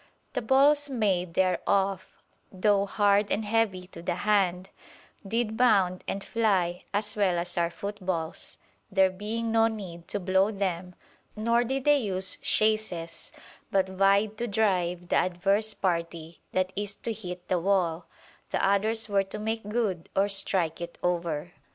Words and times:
The 0.33 0.41
balls 0.41 0.89
made 0.89 1.35
thereof, 1.35 2.07
though 2.51 2.87
hard 2.87 3.29
and 3.29 3.45
heavy 3.45 3.85
to 3.89 4.01
the 4.01 4.15
hand, 4.15 4.71
did 5.27 5.55
bound 5.55 6.03
and 6.07 6.23
fly 6.23 6.85
as 6.91 7.15
well 7.15 7.37
as 7.37 7.55
our 7.55 7.69
footballs, 7.69 8.57
there 8.91 9.11
being 9.11 9.51
no 9.51 9.67
need 9.67 10.07
to 10.07 10.19
blow 10.19 10.49
them; 10.49 10.95
nor 11.35 11.63
did 11.63 11.85
they 11.85 11.97
use 11.99 12.39
chaces, 12.41 13.31
but 13.69 13.87
vy'd 13.89 14.39
to 14.39 14.47
drive 14.47 15.09
the 15.09 15.17
adverse 15.17 15.75
party 15.75 16.41
that 16.51 16.73
is 16.75 16.95
to 16.95 17.13
hit 17.13 17.47
the 17.47 17.59
wall, 17.59 18.07
the 18.49 18.65
others 18.67 19.07
were 19.07 19.23
to 19.25 19.37
make 19.37 19.69
good, 19.69 20.09
or 20.15 20.27
strike 20.27 20.81
it 20.81 20.97
over. 21.03 21.51